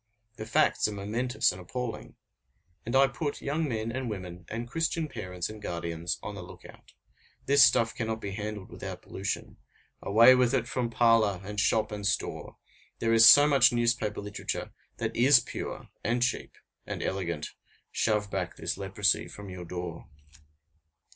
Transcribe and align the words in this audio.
The 0.37 0.47
facts 0.47 0.87
are 0.87 0.91
momentous 0.93 1.51
and 1.51 1.61
appalling. 1.61 2.15
And 2.87 2.95
I 2.95 3.05
put 3.05 3.39
young 3.39 3.69
men 3.69 3.91
and 3.91 4.09
women 4.09 4.45
and 4.49 4.67
Christian 4.67 5.07
parents 5.07 5.47
and 5.47 5.61
guardians 5.61 6.17
on 6.23 6.33
the 6.33 6.41
look 6.41 6.65
out. 6.65 6.93
This 7.45 7.63
stuff 7.63 7.93
cannot 7.93 8.19
be 8.19 8.31
handled 8.31 8.71
without 8.71 9.03
pollution. 9.03 9.57
Away 10.01 10.33
with 10.33 10.55
it 10.55 10.67
from 10.67 10.89
parlor, 10.89 11.39
and 11.43 11.59
shop, 11.59 11.91
and 11.91 12.03
store! 12.03 12.57
There 12.97 13.13
is 13.13 13.27
so 13.29 13.45
much 13.45 13.71
newspaper 13.71 14.21
literature 14.21 14.73
that 14.97 15.15
is 15.15 15.39
pure, 15.39 15.89
and 16.03 16.23
cheap, 16.23 16.57
and 16.87 17.03
elegant; 17.03 17.49
shove 17.91 18.31
back 18.31 18.55
this 18.55 18.79
leprosy 18.79 19.27
from 19.27 19.51
your 19.51 19.65
door. 19.65 20.07